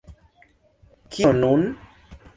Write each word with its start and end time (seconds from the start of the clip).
Kio 1.13 1.33
nun? 1.43 1.71